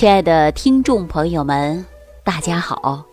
[0.00, 1.84] 亲爱的听众朋友们，
[2.24, 3.04] 大家好！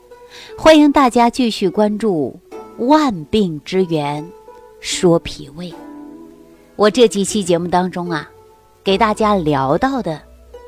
[0.57, 2.39] 欢迎大家继续关注
[2.85, 4.25] 《万病之源
[4.79, 5.69] 说脾胃》。
[6.77, 8.31] 我这几期节目当中啊，
[8.85, 10.21] 给大家聊到的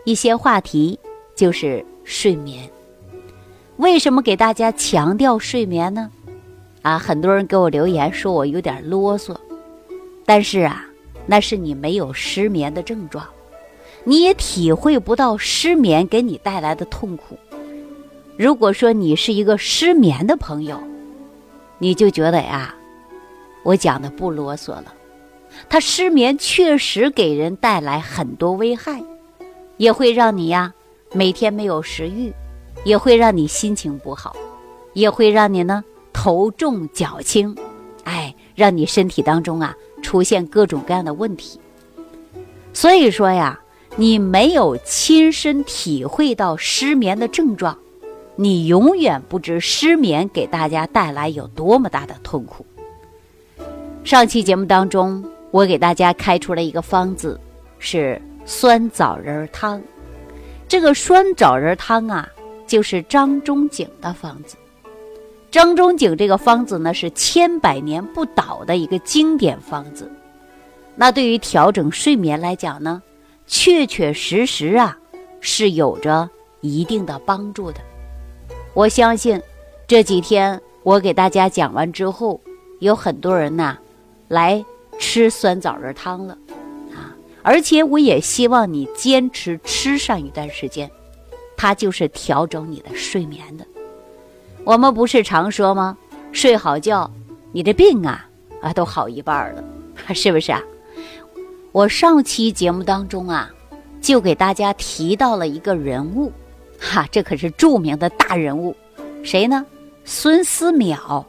[0.04, 1.00] 一些话题
[1.38, 2.70] 就是睡眠。
[3.78, 6.12] 为什么给大家强调睡眠呢？
[6.82, 9.34] 啊，很多人给我留言说我有点啰嗦，
[10.26, 10.86] 但是啊，
[11.26, 13.26] 那是你没有失眠的症状。
[14.06, 17.38] 你也体会不到失眠给你带来的痛苦。
[18.38, 20.82] 如果说你是一个失眠的朋友，
[21.78, 22.74] 你就觉得呀，
[23.64, 24.86] 我讲的不啰嗦了。
[25.68, 29.04] 他失眠确实给人带来很多危害，
[29.78, 30.74] 也会让你呀
[31.12, 32.34] 每天没有食欲，
[32.86, 34.36] 也会让你心情不好，
[34.94, 37.54] 也会让你呢头重脚轻，
[38.06, 41.60] 哎，让你身体当中啊出现各种各样的问题。
[42.74, 43.60] 所以说呀。
[44.00, 47.78] 你没有亲身体会到失眠的症状，
[48.38, 52.66] 你永远不知失眠给大家带来有多么大的痛苦。
[54.06, 57.38] 上期节目当中，我给大家开出了一个方子，
[57.78, 59.82] 是酸枣仁汤。
[60.66, 62.26] 这个酸枣仁汤啊，
[62.66, 64.56] 就是张仲景的方子。
[65.52, 70.10] 张仲景这个方子呢，是千百年不倒的一个经典方子。
[70.96, 73.04] 那对于调整睡眠来讲呢？
[73.50, 74.96] 确确实实啊，
[75.42, 76.30] 是有着
[76.62, 77.82] 一定的帮助的。
[78.76, 79.42] 我相信
[79.88, 82.40] 这几天我给大家讲完之后，
[82.80, 83.76] 有很多人呐
[84.28, 84.64] 来
[85.00, 86.38] 吃酸枣仁汤了
[86.94, 87.10] 啊！
[87.42, 90.90] 而且我也希望你坚持吃上一段时间，
[91.58, 93.66] 它就是调整你的睡眠的。
[94.64, 95.98] 我们不是常说吗？
[96.32, 97.10] 睡好觉，
[97.52, 98.30] 你的病啊
[98.62, 99.64] 啊都好一半了，
[100.14, 100.62] 是不是啊？
[101.72, 103.50] 我上期节目当中啊，
[104.02, 106.32] 就给大家提到了一个人物，
[106.80, 108.76] 哈，这可是著名的大人物，
[109.24, 109.64] 谁呢？
[110.04, 111.24] 孙思邈。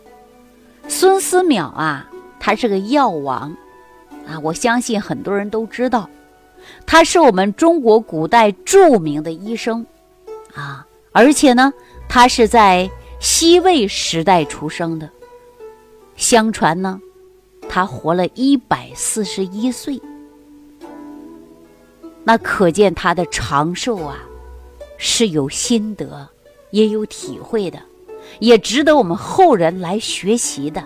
[0.88, 2.08] 孙思邈啊，
[2.40, 3.54] 他是个药王，
[4.26, 6.08] 啊，我相信很多人都知道，
[6.86, 9.84] 他是我们中国古代著名的医生，
[10.54, 11.70] 啊，而且呢，
[12.08, 12.90] 他是在
[13.20, 15.10] 西魏时代出生的，
[16.16, 16.98] 相传呢，
[17.68, 20.00] 他活了一百四十一岁。
[22.24, 24.18] 那可见他的长寿啊，
[24.98, 26.28] 是有心得，
[26.70, 27.80] 也有体会的，
[28.38, 30.84] 也值得我们后人来学习的。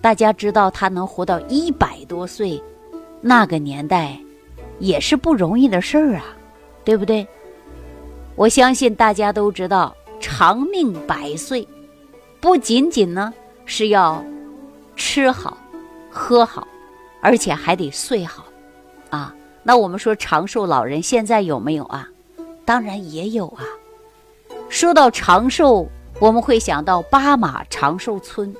[0.00, 2.62] 大家知道他能活到一百多岁，
[3.20, 4.18] 那个年代
[4.78, 6.24] 也是不容易的事儿啊，
[6.84, 7.26] 对不对？
[8.36, 11.66] 我相信大家都知道，长命百岁，
[12.40, 13.32] 不仅仅呢
[13.64, 14.22] 是要
[14.96, 15.56] 吃好、
[16.10, 16.66] 喝好，
[17.20, 18.43] 而且还得睡好，
[19.66, 22.06] 那我们说长寿老人现在有没有啊？
[22.66, 23.64] 当然也有啊。
[24.68, 25.88] 说到长寿，
[26.20, 28.54] 我们会想到巴马长寿村。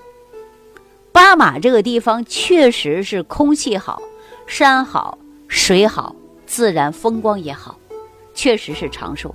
[1.12, 4.02] 巴马这个地方确实是空气好、
[4.46, 6.16] 山好、水好、
[6.46, 7.78] 自然风光也好，
[8.34, 9.34] 确实是长寿。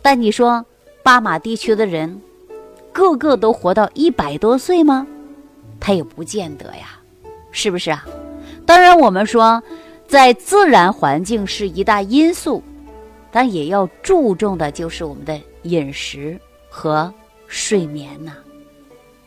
[0.00, 0.64] 但你说
[1.02, 2.20] 巴马地区的人
[2.92, 5.06] 个个都活到一百多岁吗？
[5.78, 6.98] 他也不见得呀，
[7.50, 8.06] 是不是啊？
[8.64, 9.62] 当然，我们说。
[10.12, 12.62] 在自然环境是一大因素，
[13.30, 17.10] 但也要注重的就是我们的饮食和
[17.46, 18.34] 睡眠呐。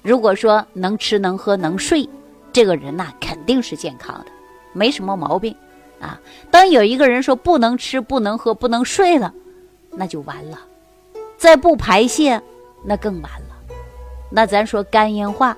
[0.04, 2.08] 如果说能吃能喝能睡，
[2.54, 4.26] 这个人呐肯定是健康的，
[4.74, 5.56] 没什么毛病
[6.00, 6.22] 啊。
[6.52, 9.34] 当有一个人说不能吃不能喝不能睡了，
[9.90, 10.62] 那就完了。
[11.36, 12.40] 再不排泄，
[12.84, 13.56] 那更完了。
[14.30, 15.58] 那咱说肝硬化，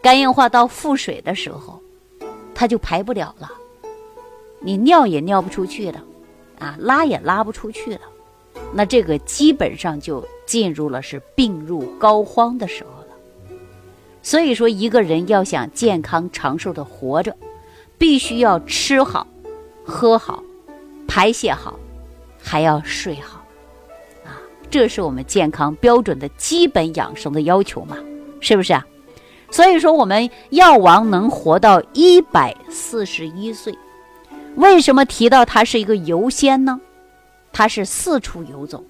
[0.00, 1.78] 肝硬化到腹水的时候，
[2.54, 3.50] 它就排不了了。
[4.60, 6.02] 你尿也尿不出去了，
[6.58, 8.00] 啊，拉也拉不出去了，
[8.72, 13.06] 那这个基本上就进入了是病入膏肓的时候了。
[14.22, 17.36] 所以说，一个人要想健康长寿的活着，
[17.96, 19.26] 必须要吃好、
[19.84, 20.42] 喝好、
[21.06, 21.78] 排泄好，
[22.42, 23.44] 还要睡好，
[24.24, 27.96] 啊，这是我们健康标准的基本养生的要求嘛，
[28.40, 28.84] 是不是啊？
[29.48, 33.72] 所以说，我们药王能活到一百四十一岁。
[34.56, 36.80] 为什么提到他是一个游仙呢？
[37.52, 38.84] 他是四处游走，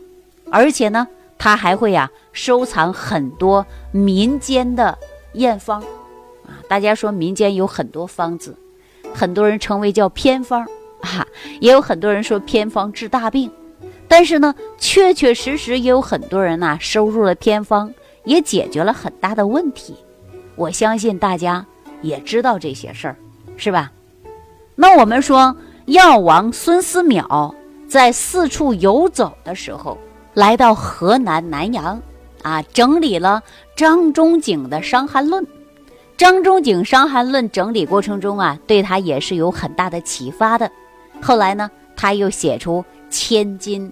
[0.50, 1.06] 而且呢，
[1.38, 4.96] 他还会呀收藏很多民间的
[5.34, 5.80] 验方，
[6.44, 8.56] 啊，大家说民间有很多方子，
[9.14, 10.62] 很多人称为叫偏方，
[11.00, 11.26] 啊，
[11.60, 13.50] 也有很多人说偏方治大病，
[14.08, 17.92] 但是呢，确确实实也有很多人呐收入了偏方，
[18.24, 19.94] 也解决了很大的问题。
[20.56, 21.64] 我相信大家
[22.02, 23.16] 也知道这些事儿，
[23.56, 23.92] 是吧？
[24.78, 25.56] 那我们说
[25.86, 27.54] 药王孙思邈，
[27.88, 29.96] 在四处游走的时候，
[30.34, 32.00] 来到河南南阳，
[32.42, 33.42] 啊，整理了
[33.74, 35.42] 张仲景的《伤寒论》。
[36.18, 40.70] 张仲景《伤寒论》整理过程中啊，对他也是有很大的启发的。
[41.22, 43.90] 后来呢，他又写出《千金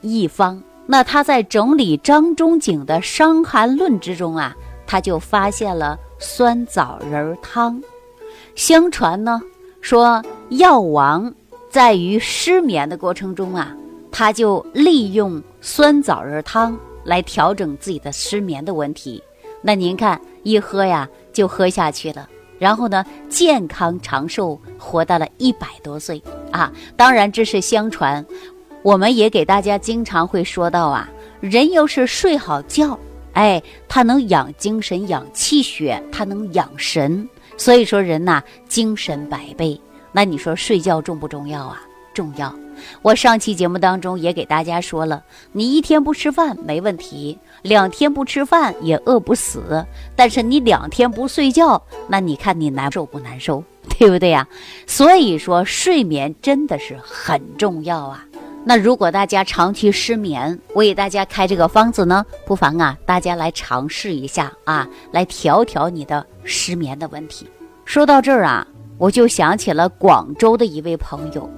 [0.00, 0.56] 一方》。
[0.86, 4.54] 那他在整理张仲景的《伤寒论》之中啊，
[4.84, 7.80] 他就发现了酸枣仁汤。
[8.54, 9.40] 相传呢，
[9.84, 11.30] 说药王
[11.68, 13.76] 在于失眠的过程中啊，
[14.10, 19.22] 他就利用酸枣仁汤来调整自己的失眠的问题。
[19.60, 21.06] 那您看，一喝呀。
[21.34, 22.28] 就喝下去了，
[22.60, 26.22] 然后呢，健康长寿，活到了一百多岁
[26.52, 26.72] 啊！
[26.96, 28.24] 当然这是相传，
[28.82, 31.10] 我们也给大家经常会说到啊，
[31.40, 32.96] 人要是睡好觉，
[33.32, 39.80] 哎，他能养精神、养气血，他能养神，所以说人呐，精神百倍。
[40.12, 41.82] 那你说睡觉重不重要啊？
[42.12, 42.54] 重要。
[43.02, 45.22] 我上期节目当中也给大家说了，
[45.52, 49.84] 你一天不吃饭没问题，两天不吃饭也饿不死，
[50.14, 53.62] 但是你两天不睡觉，那你看你难受不难受，
[53.98, 54.46] 对不对呀？
[54.86, 58.24] 所以说睡眠真的是很重要啊。
[58.66, 67.46] 那如果大家长期失眠，我给大家开这个方子呢，不妨啊大家来尝试一下啊，来调调你的失眠的问题。
[67.84, 68.66] 说到这儿啊，
[68.96, 71.48] 我就想起了广州的一位朋友。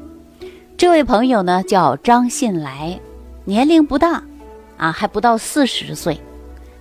[0.77, 2.99] 这位朋友呢叫张信来，
[3.45, 4.21] 年龄不大，
[4.77, 6.21] 啊，还不到四十岁，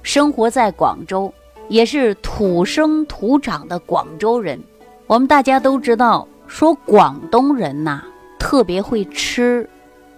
[0.02, 1.32] 生活在广州，
[1.70, 4.60] 也是土生土长的广州人。
[5.06, 8.04] 我们大家都知道，说广东人呐
[8.40, 9.70] 特别会吃。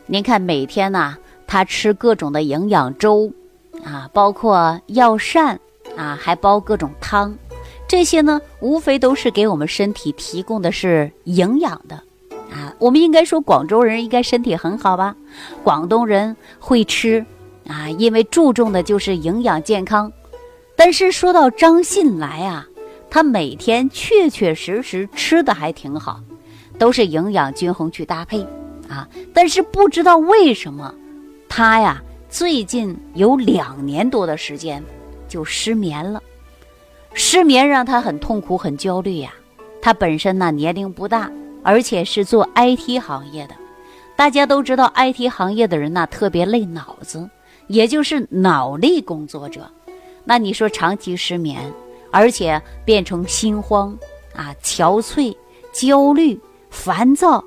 [0.10, 3.30] 您看每天呐，他吃各种的营养粥，
[3.84, 5.60] 啊，包括药膳，
[5.98, 7.38] 啊，还煲各种汤，
[7.90, 12.02] 这些呢，无非都是给我们身体提供的是营养的。
[12.50, 15.14] 啊，我们应该说广州人应该身体很好吧？
[15.62, 17.26] 广东人会吃
[17.68, 20.10] 啊，因为注重的就是营养健康。
[20.78, 22.66] 但是说到张信来啊，
[23.10, 26.22] 他每天确确实实吃的还挺好，
[26.80, 28.48] 都是营养均衡去搭配
[28.90, 29.08] 啊。
[29.34, 30.94] 但是不知道为什么，
[31.48, 34.84] 他呀最近有两年多的时间
[35.28, 36.22] 就失眠了，
[37.14, 39.34] 失眠让他很痛苦、很焦虑呀。
[39.82, 41.32] 他本身呢年龄不大。
[41.64, 43.54] 而且是做 IT 行业的，
[44.16, 47.30] 大家都知道 IT 行业的人呢特别累脑子，
[47.68, 49.70] 也就是脑力工作者。
[50.24, 51.60] 那你说长期失眠，
[52.10, 53.98] 而且变成心慌
[54.34, 55.36] 啊、憔悴、
[55.74, 57.44] 焦虑、烦躁。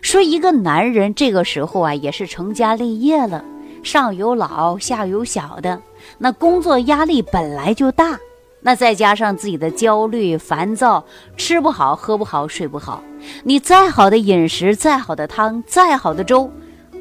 [0.00, 3.44] 说一个男人这个时候啊，也是成家立业了，
[3.82, 5.80] 上有老下有小的，
[6.18, 8.18] 那工作压力本来就大。
[8.64, 11.04] 那再加上自己的焦虑、烦躁，
[11.36, 13.02] 吃不好、喝不好、睡不好，
[13.42, 16.48] 你再好的饮食、再好的汤、再好的粥，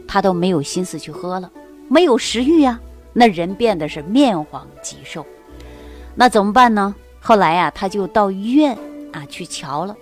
[0.08, 1.52] 他都没有心思去喝了，
[1.88, 2.80] 没有食欲呀。
[3.14, 5.24] 那人变得是面黄肌瘦，
[6.16, 6.96] 那怎么办呢？
[7.20, 8.76] 后来呀，他就到医院
[9.14, 9.96] 啊去瞧了，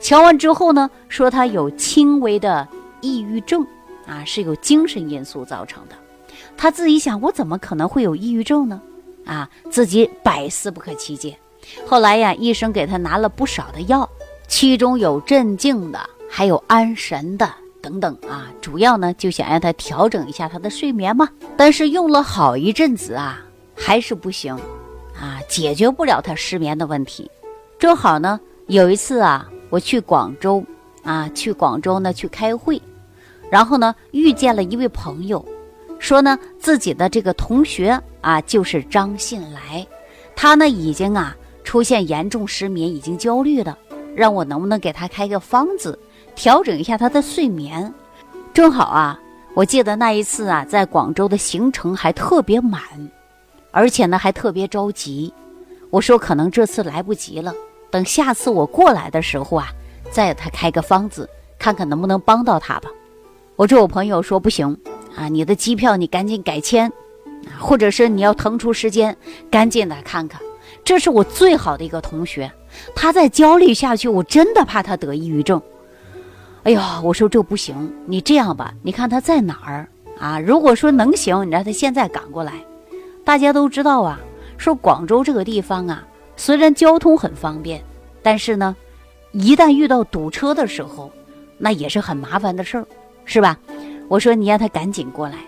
[0.00, 2.66] 瞧完之后呢，说他有轻微的
[3.00, 3.66] 抑郁症，
[4.06, 5.94] 啊，是有精神因素造成的。
[6.56, 8.80] 他自己想，我怎么可能会有抑郁症呢？
[9.24, 11.36] 啊，自己百思不可其解。
[11.86, 14.08] 后来呀，医生给他拿了不少的药，
[14.46, 15.98] 其中有镇静的，
[16.28, 17.50] 还有安神的
[17.80, 18.52] 等等啊。
[18.60, 21.28] 主要呢，就想让他调整一下他的睡眠嘛。
[21.56, 23.42] 但是用了好一阵子啊，
[23.74, 24.54] 还是不行，
[25.18, 27.30] 啊，解决不了他失眠的问题。
[27.78, 30.64] 正好呢，有一次啊，我去广州
[31.02, 32.80] 啊，去广州呢去开会，
[33.50, 35.44] 然后呢遇见了一位朋友。
[35.98, 39.86] 说呢，自己的这个同学啊，就是张信来，
[40.36, 43.78] 他呢已经啊出现严重失眠，已经焦虑了，
[44.14, 45.98] 让我能不能给他开个方子，
[46.34, 47.92] 调整一下他的睡眠。
[48.52, 49.18] 正好啊，
[49.54, 52.82] 我记得那一次啊，在广州的行程还特别满，
[53.70, 55.32] 而且呢还特别着急。
[55.88, 57.54] 我说可能这次来不及了，
[57.94, 59.68] 等下次我过来的时候啊，
[60.10, 62.90] 再给他开个方子，看看能不能帮到他吧。
[63.54, 64.76] 我这我朋友说不行。
[65.14, 66.92] 啊，你的机票你赶紧改签，
[67.56, 69.16] 或者是你要腾出时间，
[69.48, 70.40] 赶紧来看看。
[70.82, 72.50] 这是我最好的一个同学，
[72.96, 75.62] 他再焦虑下去，我真的怕他得抑郁症。
[76.64, 80.40] 哎呀，我说这不行，你这样吧，你看他在哪儿啊？
[80.40, 82.54] 如果说能行，你让他现在赶过来。
[83.24, 84.18] 大家都知道啊，
[84.58, 86.04] 说广州这个地方啊，
[86.36, 87.82] 虽然交通很方便，
[88.22, 88.74] 但是呢，
[89.32, 91.10] 一旦遇到堵车的时候，
[91.58, 92.86] 那也是很麻烦的事儿，
[93.24, 93.58] 是吧？
[94.08, 95.38] 我说你让他赶紧过来，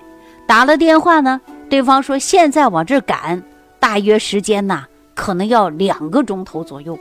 [0.46, 3.42] 打了电话呢，对方说现在往这赶，
[3.78, 6.98] 大约时间呐，可能要两个钟头左右。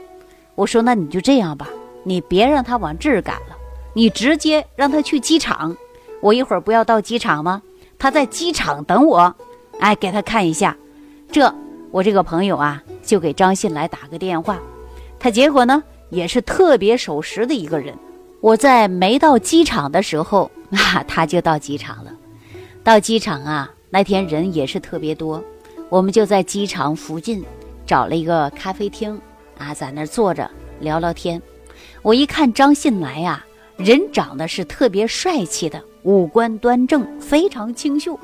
[0.54, 1.68] 我说那你就这样吧，
[2.02, 3.56] 你别让他往这儿赶了，
[3.94, 5.76] 你直接让他去机场。
[6.20, 7.62] 我一会儿不要到机场吗？
[7.98, 9.34] 他在机场等我，
[9.80, 10.76] 哎，给他看一下。
[11.30, 11.52] 这
[11.90, 14.60] 我这个朋友啊，就给张信来打个电话，
[15.18, 17.94] 他结果呢也是特别守时的一个人。
[18.42, 22.12] 我在没到机场的时候 啊，他就到机场了。
[22.84, 25.42] 到机场啊，那天人也是特别多，
[25.88, 27.42] 我们就在机场附近
[27.86, 29.18] 找了一个咖啡厅
[29.58, 31.40] 啊，在那坐着聊聊天。
[32.02, 33.44] 我一看张信来呀，
[33.76, 38.18] 人长得是特别帅气的，五官端正，非常清秀，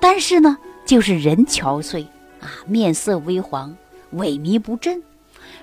[0.00, 2.04] 但是呢，就是人憔悴
[2.40, 3.74] 啊，面色微黄，
[4.14, 5.02] 萎靡不振。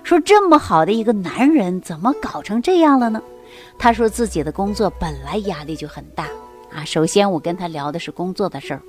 [0.03, 3.21] 说这么好的一个男人，怎么搞成这样了呢？
[3.77, 6.27] 他说自己的工作本来压力就很大
[6.71, 6.85] 啊。
[6.85, 8.81] 首先，我跟他聊的是工作的事儿。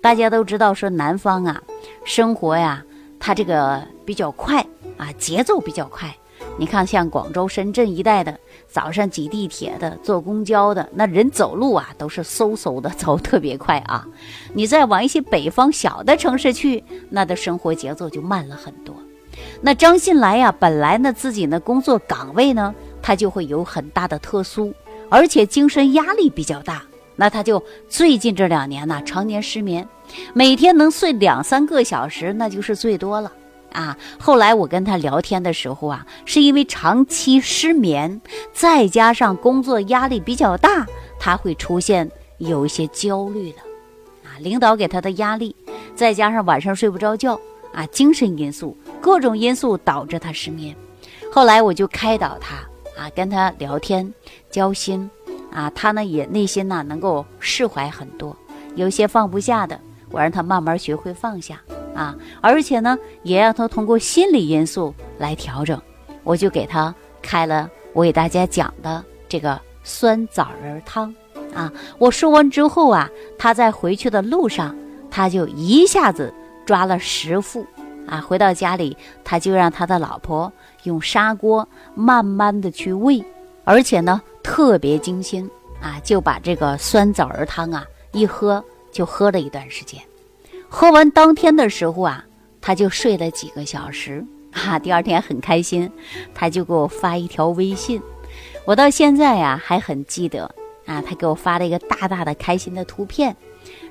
[0.00, 1.62] 大家都知道，说南方啊，
[2.04, 2.82] 生活呀，
[3.20, 4.64] 他这个比较快
[4.96, 6.14] 啊，节奏比较快。
[6.56, 8.38] 你看，像广州、深圳一带的，
[8.68, 14.06] 早上挤地铁的、坐公交的，那人走路啊都是嗖嗖的走，特别快啊。
[14.54, 18.94] 你再往一些北方小的城市去，那的生活节奏就慢了很多。
[19.60, 22.74] 那张信来呀，本来呢自己呢工作岗位呢。
[23.00, 24.74] 他就会有很大的特殊，
[25.08, 26.82] 而且精神压力比较大。
[27.16, 29.88] 那他就最近这两年呢，常年失眠，
[30.34, 33.32] 每天能睡两三个小时，那就是最多了
[33.72, 33.96] 啊。
[34.18, 38.20] 后来我跟他聊天的时候啊，是因为长期失眠，
[38.52, 40.86] 再加上工作压力比较大，
[41.18, 43.58] 他会出现有一些焦虑的
[44.24, 44.36] 啊。
[44.40, 45.54] 领导给他的压力，
[45.94, 47.40] 再加上晚上睡不着觉
[47.72, 50.74] 啊，精神因素，各种因素导致他失眠。
[51.32, 52.56] 后来我就开导他。
[52.98, 54.12] 啊，跟他聊天
[54.50, 55.08] 交心，
[55.52, 58.36] 啊，他呢也内心呢能够释怀很多，
[58.74, 61.62] 有些放不下的，我让他慢慢学会放下
[61.98, 65.80] 啊，而且呢也让他通过心理因素来调整，
[66.22, 71.12] 我就给他开了我给大家讲的这个酸枣仁汤。
[71.52, 74.76] 啊，我说完之后啊，他在回去的路上，
[75.10, 76.32] 他就一下子
[76.64, 77.66] 抓了十副。
[78.06, 80.50] 啊，回到家里，他就让他的老婆
[80.84, 83.24] 用砂锅慢慢的去煨，
[83.64, 85.50] 而且呢特别精心。
[85.82, 90.00] 啊，就把这个酸枣仁汤啊一喝就喝了一段时间，
[90.68, 92.24] 喝完当天的时候啊，
[92.60, 95.90] 他就睡了几个小时 啊，第二天很开心，
[96.34, 98.00] 他就给我发一条微信，
[98.64, 100.44] 我到现在呀还很记得
[100.86, 103.34] 啊，他给我发了一个大大的开心的图片，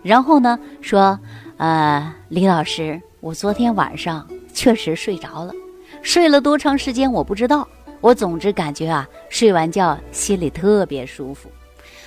[0.03, 1.19] 然后呢说，
[1.57, 3.01] 呃，李老师。
[3.19, 5.51] 我昨天晚上确实睡着了，
[6.03, 7.67] 睡了多长时间我不知道。
[7.99, 11.49] 我总之感觉啊，睡完觉心里特别舒服。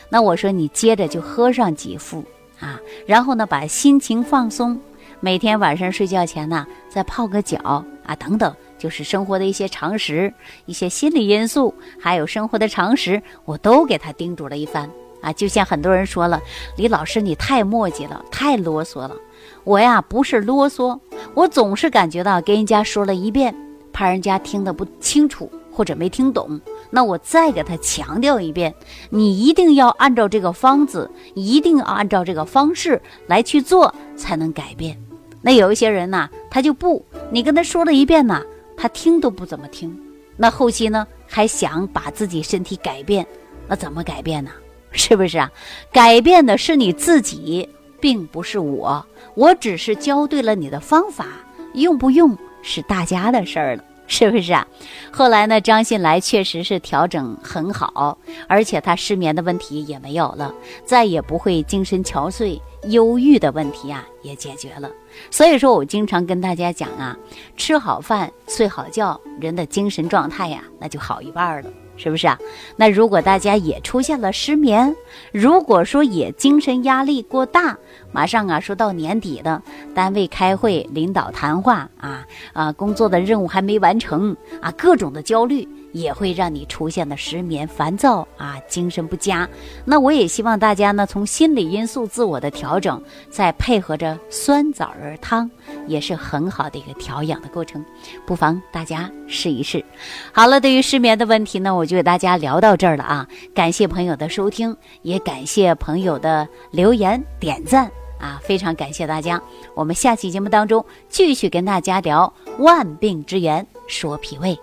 [0.08, 2.24] 那我说你接着就喝上几副
[2.60, 4.78] 啊，然后呢把心情放松，
[5.18, 10.32] 每天晚上睡觉前呢再泡个脚啊，等等，就是生活的一些常识、
[10.66, 14.88] 一些心理因素，还有生活的常识，我都给他叮嘱了一番
[15.22, 15.32] 啊。
[15.32, 16.40] 就像很多人说了，
[16.76, 19.16] 李老师你太磨叽了，太啰嗦了。
[19.64, 20.98] 我呀不是啰嗦，
[21.34, 23.54] 我总是感觉到跟人家说了一遍，
[23.92, 28.74] 怕人家听得不清楚或者没听懂，那我再给他强调一遍，
[29.08, 34.96] 你一定要按照这个方子，一定要按照这个方式来去做，才能改变。
[35.40, 38.42] 那有一些人呢，他就不，你跟他说了一遍呢，
[38.76, 39.98] 他听都不怎么听。
[40.36, 43.26] 那后期呢，还想把自己身体改变，
[43.66, 44.50] 那怎么改变呢？
[44.92, 45.50] 是不是啊？
[45.92, 47.68] 改变的是你自己。
[48.02, 49.04] 并不是我，
[49.34, 51.26] 我只是教对了你的方法，
[51.74, 54.66] 用不用是大家的事儿了，是不是啊？
[55.12, 60.52] 后来呢，张信来确实是调整很好，而且他失眠的问题也没有了，
[60.84, 64.90] 再也不会精神憔悴、忧郁的问题啊也解决了。
[65.30, 67.16] 所以说我经常跟大家讲啊，
[67.56, 71.70] 吃好饭、睡好觉，人的精神状态呀，那就好一半了。
[72.02, 72.38] 是不是啊？
[72.76, 74.96] 那如果大家也出现了失眠，
[75.32, 77.76] 如果说也精神压力过大，
[78.10, 79.60] 马上啊，说到年底的
[79.94, 85.68] 单位开会、领导谈话啊啊，工作的任务还没完成啊，各种的焦虑。
[85.92, 89.48] 也会让你出现的失眠、烦躁啊，精神不佳。
[89.84, 95.50] 那我也希望大家呢，从心理因素自我的调整，再配合着酸枣仁汤，
[95.86, 97.84] 也是很好的一个调养的过程。
[98.26, 99.84] 不妨大家试一试。
[100.32, 103.26] 好了，对于失眠的问题呢，我就给大家聊到这儿了啊。
[103.54, 109.40] 感谢朋友的收听，也感谢朋友的留言点赞啊，非常感谢大家。
[109.74, 114.58] 我们下期节目当中继续跟大家聊万病之源，说脾胃。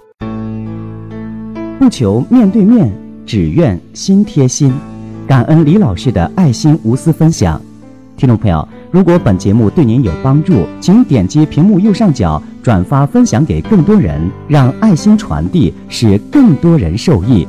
[1.88, 2.92] 不求面对面，
[3.26, 4.74] 只愿心贴心。
[5.26, 7.62] 感恩李老师的爱心无私分享。
[8.18, 17.48] 听众朋友，如果本节目对您有帮助，请点击屏幕右上角转发分享给更多人，让爱心传递，使更多人受益。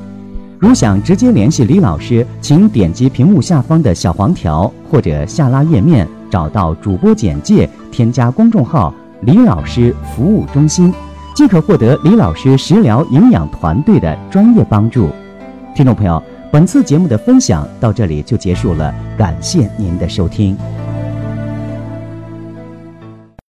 [0.60, 10.94] 如想直接联系李老师，请点击屏幕下方的小黄条，或者下拉页面找到主播简介，添加公众号“李老师服务中心”，
[11.38, 15.08] 即可获得李老师食疗营养团队的专业帮助。
[15.72, 20.58] 听众朋友，本次节目的分享到这里就结束了，感谢您的收听。